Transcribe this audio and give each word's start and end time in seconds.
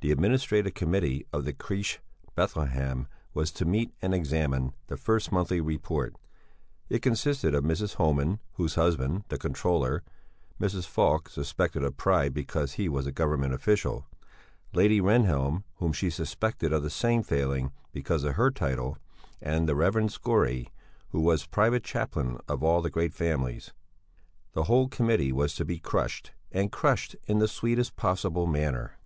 The 0.00 0.10
Administrative 0.10 0.74
Committee 0.74 1.24
of 1.32 1.44
the 1.44 1.52
Crèche 1.52 1.98
"Bethlehem" 2.34 3.06
was 3.32 3.52
to 3.52 3.64
meet 3.64 3.94
and 4.02 4.12
examine 4.12 4.72
the 4.88 4.96
first 4.96 5.30
monthly 5.30 5.60
report; 5.60 6.16
it 6.88 7.00
consisted 7.00 7.54
of 7.54 7.62
Mrs. 7.62 7.94
Homan, 7.94 8.40
whose 8.54 8.74
husband, 8.74 9.22
the 9.28 9.38
controller, 9.38 10.02
Mrs. 10.60 10.84
Falk 10.86 11.28
suspected 11.28 11.84
of 11.84 11.96
pride 11.96 12.34
because 12.34 12.72
he 12.72 12.88
was 12.88 13.06
a 13.06 13.12
Government 13.12 13.54
official; 13.54 14.04
Lady 14.72 15.00
Rehnhjelm 15.00 15.62
whom 15.76 15.92
she 15.92 16.10
suspected 16.10 16.72
of 16.72 16.82
the 16.82 16.90
same 16.90 17.22
failing 17.22 17.70
because 17.92 18.24
of 18.24 18.34
her 18.34 18.50
title, 18.50 18.98
and 19.40 19.68
the 19.68 19.76
Rev. 19.76 20.10
Skore, 20.10 20.64
who 21.10 21.20
was 21.20 21.46
private 21.46 21.84
chaplain 21.84 22.36
of 22.48 22.64
all 22.64 22.82
the 22.82 22.90
great 22.90 23.14
families. 23.14 23.72
The 24.54 24.64
whole 24.64 24.88
committee 24.88 25.30
was 25.30 25.54
to 25.54 25.64
be 25.64 25.78
crushed 25.78 26.32
and 26.50 26.72
crushed 26.72 27.14
in 27.26 27.38
the 27.38 27.46
sweetest 27.46 27.94
possible 27.94 28.48
manner. 28.48 28.98